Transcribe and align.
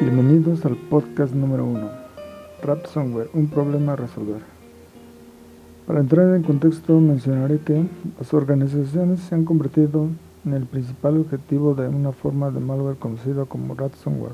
Bienvenidos 0.00 0.64
al 0.64 0.76
podcast 0.76 1.34
número 1.34 1.66
1, 1.66 1.90
Ransomware, 2.62 3.28
un 3.34 3.48
problema 3.48 3.92
a 3.92 3.96
resolver. 3.96 4.40
Para 5.86 6.00
entrar 6.00 6.34
en 6.34 6.42
contexto 6.42 6.98
mencionaré 6.98 7.58
que 7.58 7.84
las 8.18 8.32
organizaciones 8.32 9.20
se 9.20 9.34
han 9.34 9.44
convertido 9.44 10.06
en 10.46 10.54
el 10.54 10.64
principal 10.64 11.18
objetivo 11.18 11.74
de 11.74 11.88
una 11.88 12.12
forma 12.12 12.50
de 12.50 12.60
malware 12.60 12.96
conocida 12.96 13.44
como 13.44 13.74
ransomware. 13.74 14.32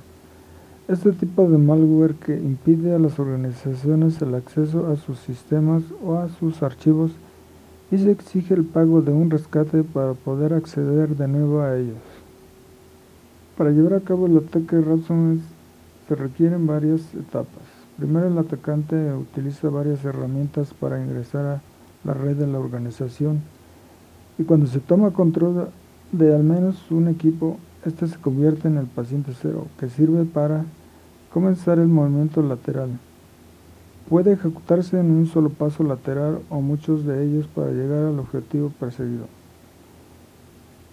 Este 0.87 1.11
tipo 1.11 1.51
de 1.51 1.59
malware 1.59 2.15
que 2.15 2.37
impide 2.37 2.95
a 2.95 3.01
las 3.01 3.19
organizaciones 3.19 4.23
el 4.23 4.37
acceso 4.37 4.87
a 4.87 4.95
sus 4.95 5.19
sistemas 5.19 5.83
o 6.01 6.15
a 6.15 6.29
sus 6.29 6.63
archivos 6.63 7.11
y 7.91 7.99
se 7.99 8.13
exige 8.13 8.55
el 8.55 8.65
pago 8.65 9.03
de 9.03 9.11
un 9.11 9.31
rescate 9.31 9.83
para 9.83 10.15
poder 10.15 10.55
acceder 10.55 11.17
de 11.17 11.27
nuevo 11.27 11.61
a 11.61 11.77
ellos. 11.77 11.99
Para 13.59 13.71
llevar 13.71 13.95
a 13.95 14.01
cabo 14.01 14.27
el 14.27 14.37
ataque 14.37 14.81
ransomware 14.81 15.56
se 16.09 16.15
requieren 16.15 16.67
varias 16.67 17.15
etapas. 17.15 17.63
Primero 17.97 18.29
el 18.29 18.39
atacante 18.39 19.13
utiliza 19.15 19.71
varias 19.71 20.05
herramientas 20.05 20.75
para 20.75 21.03
ingresar 21.03 21.47
a 21.47 21.61
la 22.05 22.15
red 22.15 22.37
de 22.37 22.47
la 22.47 22.59
organización 22.59 23.43
y 24.39 24.45
cuando 24.45 24.67
se 24.67 24.81
toma 24.81 25.13
control 25.13 25.69
de 26.13 26.35
al 26.35 26.45
menos 26.45 26.91
un 26.91 27.09
equipo, 27.09 27.59
este 27.85 28.07
se 28.07 28.19
convierte 28.19 28.69
en 28.69 28.77
el 28.77 28.87
paciente 28.87 29.33
cero, 29.41 29.67
que 29.79 29.89
sirve 29.89 30.25
para 30.25 30.65
comenzar 31.33 31.79
el 31.79 31.89
movimiento 31.89 32.43
lateral. 32.43 32.91
Puede 34.09 34.33
ejecutarse 34.33 35.01
en 35.01 35.11
un 35.11 35.27
solo 35.27 35.51
paso 35.51 35.83
lateral 35.83 36.41
o 36.51 36.61
muchos 36.61 37.05
de 37.07 37.25
ellos 37.25 37.47
para 37.47 37.73
llegar 37.73 38.05
al 38.05 38.19
objetivo 38.19 38.71
perseguido. 38.79 39.27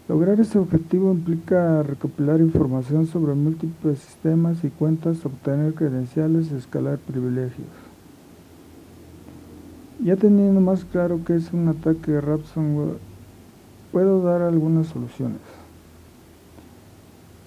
Lograr 0.09 0.37
este 0.41 0.59
objetivo 0.59 1.13
implica 1.13 1.81
recopilar 1.81 2.41
información 2.41 3.07
sobre 3.07 3.35
múltiples 3.35 3.99
sistemas 3.99 4.61
y 4.65 4.69
cuentas, 4.69 5.25
obtener 5.25 5.73
credenciales 5.75 6.51
y 6.51 6.55
escalar 6.55 6.97
privilegios. 6.97 7.69
Ya 10.03 10.17
teniendo 10.17 10.59
más 10.59 10.83
claro 10.83 11.23
que 11.23 11.35
es 11.35 11.53
un 11.53 11.69
ataque 11.69 12.19
ransomware, 12.19 12.97
puedo 13.93 14.21
dar 14.21 14.41
algunas 14.41 14.87
soluciones. 14.87 15.39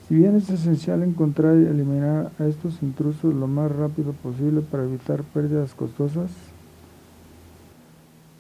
Si 0.08 0.14
bien 0.14 0.36
es 0.36 0.48
esencial 0.48 1.02
encontrar 1.02 1.58
y 1.58 1.66
eliminar 1.66 2.30
a 2.38 2.46
estos 2.46 2.82
intrusos 2.82 3.34
lo 3.34 3.48
más 3.48 3.70
rápido 3.70 4.12
posible 4.12 4.62
para 4.62 4.84
evitar 4.84 5.24
pérdidas 5.24 5.74
costosas, 5.74 6.30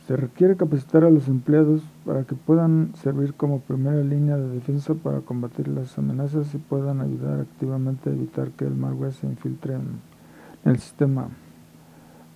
se 0.06 0.16
requiere 0.16 0.56
capacitar 0.56 1.02
a 1.04 1.10
los 1.10 1.26
empleados 1.26 1.82
para 2.04 2.22
que 2.22 2.36
puedan 2.36 2.92
servir 2.94 3.34
como 3.34 3.60
primera 3.60 4.00
línea 4.02 4.36
de 4.36 4.48
defensa 4.48 4.94
para 4.94 5.20
combatir 5.20 5.66
las 5.66 5.98
amenazas 5.98 6.54
y 6.54 6.58
puedan 6.58 7.00
ayudar 7.00 7.40
activamente 7.40 8.10
a 8.10 8.12
evitar 8.12 8.50
que 8.50 8.66
el 8.66 8.76
malware 8.76 9.12
se 9.12 9.26
infiltre 9.26 9.74
en 9.74 10.00
el 10.64 10.78
sistema. 10.78 11.28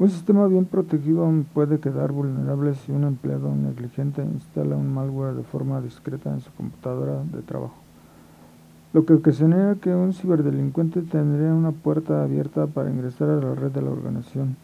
Un 0.01 0.11
sistema 0.11 0.49
bien 0.49 0.65
protegido 0.65 1.31
puede 1.55 1.79
quedar 1.79 2.11
vulnerable 2.11 2.75
si 2.75 2.91
un 2.91 3.05
empleado 3.05 3.55
negligente 3.55 4.25
instala 4.25 4.75
un 4.75 4.93
malware 4.93 5.35
de 5.35 5.45
forma 5.45 5.81
discreta 5.81 6.33
en 6.33 6.41
su 6.41 6.51
computadora 6.53 7.23
de 7.23 7.43
trabajo, 7.43 7.77
lo 8.93 9.05
que 9.05 9.13
ocasionaría 9.13 9.81
que 9.81 9.95
un 9.95 10.13
ciberdelincuente 10.13 11.03
tendría 11.03 11.55
una 11.55 11.71
puerta 11.71 12.25
abierta 12.25 12.67
para 12.67 12.91
ingresar 12.91 13.31
a 13.31 13.37
la 13.37 13.55
red 13.55 13.71
de 13.71 13.83
la 13.83 13.91
organización. 13.91 14.57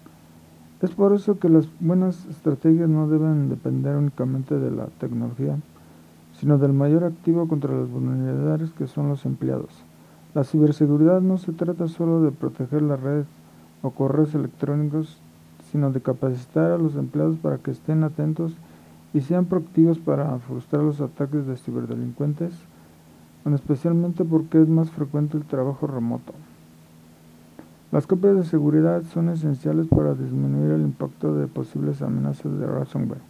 Es 0.83 0.91
por 0.91 1.15
eso 1.15 1.39
que 1.39 1.49
las 1.49 1.67
buenas 1.81 2.27
estrategias 2.27 2.89
no 2.89 3.09
deben 3.09 3.49
depender 3.49 3.97
únicamente 3.97 4.59
de 4.59 4.71
la 4.71 4.87
tecnología, 4.99 5.59
sino 6.39 6.59
del 6.59 6.75
mayor 6.75 7.05
activo 7.05 7.49
contra 7.49 7.75
las 7.75 7.91
vulnerabilidades 7.91 8.73
que 8.73 8.87
son 8.87 9.09
los 9.09 9.25
empleados. 9.25 9.71
La 10.35 10.45
ciberseguridad 10.45 11.23
no 11.23 11.39
se 11.39 11.53
trata 11.53 11.89
solo 11.89 12.21
de 12.21 12.31
proteger 12.31 12.83
la 12.83 12.97
red 12.97 13.25
o 13.81 13.91
correos 13.91 14.35
electrónicos, 14.35 15.19
sino 15.73 15.91
de 15.93 16.03
capacitar 16.03 16.73
a 16.73 16.79
los 16.79 16.95
empleados 16.95 17.39
para 17.39 17.57
que 17.57 17.71
estén 17.71 18.05
atentos 18.05 18.53
y 19.15 19.23
sean 19.23 19.47
proactivos 19.47 19.99
para 19.99 20.39
frustrar 20.41 20.83
los 20.83 21.01
ataques 21.01 21.47
de 21.47 21.57
ciberdelincuentes, 21.57 22.53
especialmente 23.47 24.25
porque 24.25 24.61
es 24.61 24.69
más 24.69 24.91
frecuente 24.91 25.39
el 25.39 25.45
trabajo 25.45 25.87
remoto. 25.87 26.35
Las 27.93 28.09
copias 28.09 28.35
de 28.35 28.45
seguridad 28.45 29.05
son 29.05 29.29
esenciales 29.29 29.87
para 29.87 30.15
disminuir 30.15 30.73
el 30.73 30.83
impacto 30.83 31.37
de 31.37 31.47
posibles 31.47 32.03
amenazas 32.03 32.59
de 32.59 32.67
ransomware. 32.67 33.21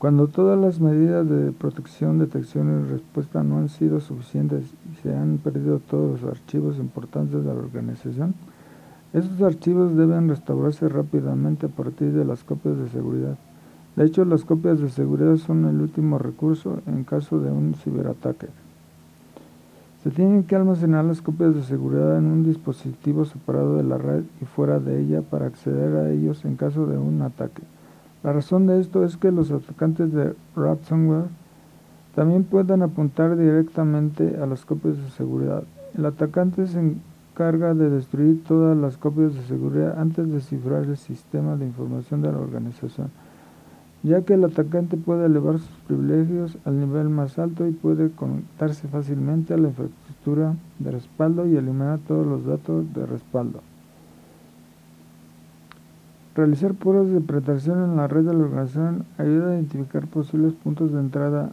Cuando 0.00 0.26
todas 0.26 0.58
las 0.58 0.80
medidas 0.80 1.28
de 1.28 1.52
protección, 1.52 2.18
detección 2.18 2.68
y 2.68 2.90
respuesta 2.90 3.44
no 3.44 3.58
han 3.58 3.68
sido 3.68 4.00
suficientes 4.00 4.64
y 4.92 5.02
se 5.02 5.14
han 5.14 5.38
perdido 5.38 5.78
todos 5.78 6.20
los 6.20 6.30
archivos 6.30 6.76
importantes 6.78 7.44
de 7.44 7.54
la 7.54 7.60
organización, 7.60 8.34
esos 9.12 9.40
archivos 9.42 9.96
deben 9.96 10.28
restaurarse 10.28 10.88
rápidamente 10.88 11.66
a 11.66 11.68
partir 11.68 12.12
de 12.12 12.24
las 12.24 12.42
copias 12.42 12.76
de 12.76 12.88
seguridad. 12.88 13.38
De 13.94 14.04
hecho, 14.04 14.24
las 14.24 14.44
copias 14.44 14.80
de 14.80 14.90
seguridad 14.90 15.36
son 15.36 15.66
el 15.66 15.80
último 15.80 16.18
recurso 16.18 16.80
en 16.88 17.04
caso 17.04 17.38
de 17.38 17.52
un 17.52 17.74
ciberataque. 17.74 18.48
Se 20.04 20.10
tienen 20.10 20.42
que 20.42 20.54
almacenar 20.54 21.06
las 21.06 21.22
copias 21.22 21.54
de 21.54 21.62
seguridad 21.62 22.18
en 22.18 22.26
un 22.26 22.44
dispositivo 22.44 23.24
separado 23.24 23.78
de 23.78 23.84
la 23.84 23.96
red 23.96 24.24
y 24.42 24.44
fuera 24.44 24.78
de 24.78 25.00
ella 25.00 25.22
para 25.22 25.46
acceder 25.46 25.96
a 25.96 26.10
ellos 26.10 26.44
en 26.44 26.56
caso 26.56 26.84
de 26.84 26.98
un 26.98 27.22
ataque. 27.22 27.62
La 28.22 28.34
razón 28.34 28.66
de 28.66 28.82
esto 28.82 29.02
es 29.02 29.16
que 29.16 29.32
los 29.32 29.50
atacantes 29.50 30.12
de 30.12 30.34
ransomware 30.54 31.28
también 32.14 32.44
pueden 32.44 32.82
apuntar 32.82 33.34
directamente 33.34 34.36
a 34.36 34.44
las 34.44 34.66
copias 34.66 34.98
de 34.98 35.08
seguridad. 35.08 35.62
El 35.96 36.04
atacante 36.04 36.66
se 36.66 36.80
encarga 36.80 37.72
de 37.72 37.88
destruir 37.88 38.44
todas 38.44 38.76
las 38.76 38.98
copias 38.98 39.34
de 39.34 39.42
seguridad 39.44 39.98
antes 39.98 40.30
de 40.30 40.42
cifrar 40.42 40.84
el 40.84 40.98
sistema 40.98 41.56
de 41.56 41.64
información 41.64 42.20
de 42.20 42.30
la 42.30 42.40
organización 42.40 43.10
ya 44.04 44.20
que 44.20 44.34
el 44.34 44.44
atacante 44.44 44.98
puede 44.98 45.24
elevar 45.24 45.58
sus 45.58 45.76
privilegios 45.86 46.58
al 46.66 46.78
nivel 46.78 47.08
más 47.08 47.38
alto 47.38 47.66
y 47.66 47.72
puede 47.72 48.10
conectarse 48.10 48.86
fácilmente 48.86 49.54
a 49.54 49.56
la 49.56 49.68
infraestructura 49.68 50.54
de 50.78 50.90
respaldo 50.90 51.46
y 51.46 51.56
eliminar 51.56 51.98
todos 52.06 52.26
los 52.26 52.44
datos 52.44 52.84
de 52.92 53.06
respaldo. 53.06 53.62
Realizar 56.36 56.74
pruebas 56.74 57.08
de 57.08 57.20
penetración 57.22 57.82
en 57.82 57.96
la 57.96 58.06
red 58.06 58.24
de 58.24 58.34
la 58.34 58.44
organización 58.44 59.06
ayuda 59.16 59.50
a 59.50 59.54
identificar 59.54 60.06
posibles 60.06 60.52
puntos 60.52 60.92
de 60.92 61.00
entrada 61.00 61.52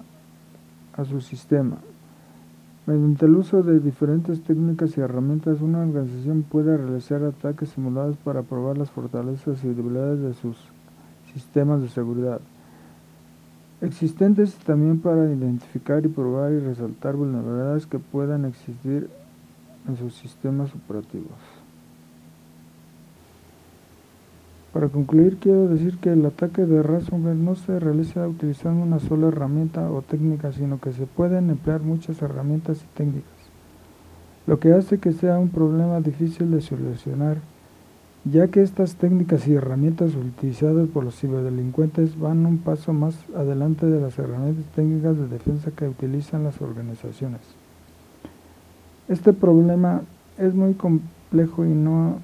a 0.97 1.05
su 1.05 1.21
sistema. 1.21 1.77
Mediante 2.85 3.27
el 3.27 3.35
uso 3.37 3.63
de 3.63 3.79
diferentes 3.79 4.43
técnicas 4.43 4.97
y 4.97 5.01
herramientas, 5.01 5.61
una 5.61 5.83
organización 5.83 6.43
puede 6.43 6.75
realizar 6.75 7.23
ataques 7.23 7.69
simulados 7.69 8.17
para 8.17 8.41
probar 8.41 8.77
las 8.77 8.91
fortalezas 8.91 9.63
y 9.63 9.69
debilidades 9.69 10.19
de 10.19 10.33
sus 10.33 10.57
sistemas 11.33 11.81
de 11.81 11.89
seguridad 11.89 12.41
existentes 13.81 14.53
también 14.57 14.99
para 14.99 15.25
identificar 15.25 16.05
y 16.05 16.07
probar 16.07 16.51
y 16.51 16.59
resaltar 16.59 17.15
vulnerabilidades 17.15 17.87
que 17.87 17.99
puedan 17.99 18.45
existir 18.45 19.09
en 19.87 19.97
sus 19.97 20.13
sistemas 20.13 20.73
operativos. 20.75 21.31
Para 24.71 24.87
concluir, 24.87 25.37
quiero 25.37 25.67
decir 25.67 25.97
que 25.97 26.13
el 26.13 26.25
ataque 26.25 26.65
de 26.65 26.81
ransomware 26.81 27.35
no 27.35 27.55
se 27.55 27.77
realiza 27.79 28.25
utilizando 28.25 28.83
una 28.83 28.99
sola 28.99 29.27
herramienta 29.27 29.91
o 29.91 30.01
técnica, 30.01 30.53
sino 30.53 30.79
que 30.79 30.93
se 30.93 31.07
pueden 31.07 31.49
emplear 31.49 31.81
muchas 31.81 32.21
herramientas 32.21 32.81
y 32.81 32.97
técnicas, 32.97 33.31
lo 34.47 34.59
que 34.59 34.73
hace 34.73 34.99
que 34.99 35.11
sea 35.11 35.39
un 35.39 35.49
problema 35.49 35.99
difícil 35.99 36.51
de 36.51 36.61
solucionar 36.61 37.37
ya 38.23 38.47
que 38.49 38.61
estas 38.61 38.95
técnicas 38.95 39.47
y 39.47 39.53
herramientas 39.53 40.13
utilizadas 40.15 40.87
por 40.89 41.03
los 41.03 41.19
ciberdelincuentes 41.19 42.19
van 42.19 42.45
un 42.45 42.59
paso 42.59 42.93
más 42.93 43.15
adelante 43.35 43.87
de 43.87 43.99
las 43.99 44.17
herramientas 44.19 44.65
técnicas 44.75 45.17
de 45.17 45.27
defensa 45.27 45.71
que 45.71 45.87
utilizan 45.87 46.43
las 46.43 46.61
organizaciones. 46.61 47.41
Este 49.07 49.33
problema 49.33 50.01
es 50.37 50.53
muy 50.53 50.75
complejo 50.75 51.65
y 51.65 51.69
no 51.69 52.19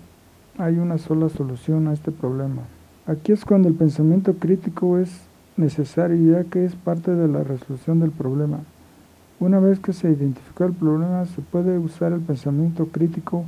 hay 0.58 0.78
una 0.78 1.00
sola 1.00 1.30
solución 1.30 1.88
a 1.88 1.94
este 1.94 2.12
problema. 2.12 2.62
Aquí 3.08 3.32
es 3.32 3.44
cuando 3.44 3.68
el 3.68 3.76
pensamiento 3.76 4.34
crítico 4.36 5.00
es 5.00 5.10
necesario 5.56 6.34
ya 6.34 6.44
que 6.44 6.66
es 6.66 6.76
parte 6.76 7.16
de 7.16 7.28
la 7.28 7.44
resolución 7.44 8.00
del 8.00 8.12
problema. 8.12 8.60
Una 9.40 9.60
vez 9.60 9.80
que 9.80 9.94
se 9.94 10.10
identificó 10.12 10.66
el 10.66 10.74
problema 10.74 11.26
se 11.26 11.42
puede 11.42 11.80
usar 11.80 12.12
el 12.12 12.22
pensamiento 12.22 12.88
crítico 12.88 13.46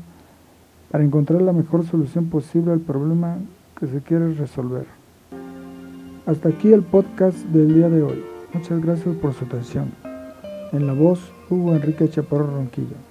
para 0.92 1.04
encontrar 1.04 1.42
la 1.42 1.54
mejor 1.54 1.86
solución 1.86 2.26
posible 2.26 2.72
al 2.72 2.80
problema 2.80 3.38
que 3.80 3.88
se 3.88 4.02
quiere 4.02 4.34
resolver. 4.34 4.86
Hasta 6.26 6.50
aquí 6.50 6.72
el 6.74 6.84
podcast 6.84 7.38
del 7.48 7.74
día 7.74 7.90
de 7.90 8.04
hoy. 8.04 8.24
Muchas 8.54 8.82
gracias 8.82 9.16
por 9.16 9.34
su 9.34 9.46
atención. 9.46 9.92
En 10.72 10.86
la 10.86 10.94
voz, 10.94 11.32
Hugo 11.50 11.74
Enrique 11.74 12.10
Chaparro 12.10 12.48
Ronquillo. 12.48 13.09